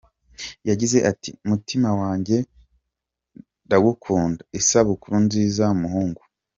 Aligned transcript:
Yagize 0.69 0.97
ati 1.11 1.29
“Mutima 1.49 1.89
wanjye 2.01 2.35
ndagukunda, 3.65 4.41
isabukuru 4.59 5.15
nziza 5.25 5.65
muhungu”. 5.81 6.21